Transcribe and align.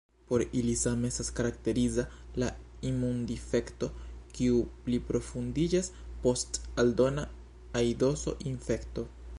Por 0.29 0.43
ili 0.59 0.71
same 0.83 1.09
estas 1.11 1.27
karakteriza 1.39 2.05
la 2.43 2.47
imundifekto, 2.91 3.91
kiu 4.39 4.63
pliprofundiĝas 4.87 5.93
post 6.27 6.61
aldona 6.85 7.29
aidoso-infekto. 7.83 9.09